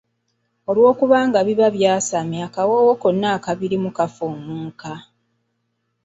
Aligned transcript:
Olw’okuba 0.69 1.17
nga 1.27 1.39
biba 1.47 1.67
by'asame 1.75 2.37
akawoowo 2.47 2.93
konna 3.01 3.27
akabirimu 3.37 3.89
kafuumuuka. 3.97 4.91